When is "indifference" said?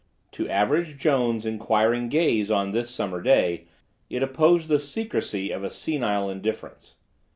6.27-6.95